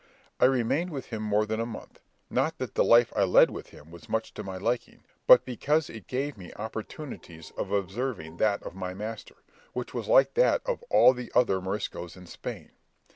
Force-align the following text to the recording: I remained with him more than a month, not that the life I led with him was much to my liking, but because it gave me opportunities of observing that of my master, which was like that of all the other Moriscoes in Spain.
I 0.39 0.45
remained 0.45 0.89
with 0.89 1.05
him 1.11 1.21
more 1.21 1.45
than 1.45 1.59
a 1.59 1.65
month, 1.67 2.01
not 2.27 2.57
that 2.57 2.73
the 2.73 2.83
life 2.83 3.13
I 3.15 3.23
led 3.23 3.51
with 3.51 3.67
him 3.69 3.91
was 3.91 4.09
much 4.09 4.33
to 4.33 4.43
my 4.43 4.57
liking, 4.57 5.03
but 5.27 5.45
because 5.45 5.91
it 5.91 6.07
gave 6.07 6.39
me 6.39 6.51
opportunities 6.55 7.51
of 7.55 7.71
observing 7.71 8.37
that 8.37 8.63
of 8.63 8.73
my 8.73 8.95
master, 8.95 9.35
which 9.73 9.93
was 9.93 10.07
like 10.07 10.33
that 10.33 10.63
of 10.65 10.81
all 10.89 11.13
the 11.13 11.31
other 11.35 11.61
Moriscoes 11.61 12.17
in 12.17 12.25
Spain. 12.25 12.71